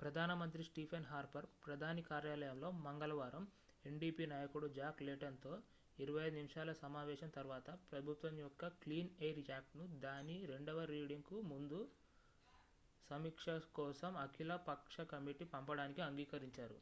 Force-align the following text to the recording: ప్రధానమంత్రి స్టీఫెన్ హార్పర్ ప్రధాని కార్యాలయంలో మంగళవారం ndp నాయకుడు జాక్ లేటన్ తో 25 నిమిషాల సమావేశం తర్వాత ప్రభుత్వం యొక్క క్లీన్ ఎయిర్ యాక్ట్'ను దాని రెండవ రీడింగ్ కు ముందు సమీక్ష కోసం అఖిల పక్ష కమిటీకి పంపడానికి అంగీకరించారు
ప్రధానమంత్రి 0.00 0.62
స్టీఫెన్ 0.66 1.06
హార్పర్ 1.06 1.46
ప్రధాని 1.62 2.02
కార్యాలయంలో 2.08 2.68
మంగళవారం 2.82 3.44
ndp 3.84 4.18
నాయకుడు 4.28 4.66
జాక్ 4.74 5.00
లేటన్ 5.02 5.38
తో 5.44 5.52
25 5.98 6.34
నిమిషాల 6.34 6.72
సమావేశం 6.82 7.30
తర్వాత 7.36 7.70
ప్రభుత్వం 7.88 8.34
యొక్క 8.40 8.68
క్లీన్ 8.82 9.10
ఎయిర్ 9.20 9.40
యాక్ట్'ను 9.48 9.86
దాని 10.04 10.36
రెండవ 10.52 10.84
రీడింగ్ 10.92 11.26
కు 11.30 11.38
ముందు 11.52 11.80
సమీక్ష 13.10 13.46
కోసం 13.74 14.12
అఖిల 14.26 14.56
పక్ష 14.68 14.98
కమిటీకి 15.12 15.48
పంపడానికి 15.54 16.02
అంగీకరించారు 16.02 16.78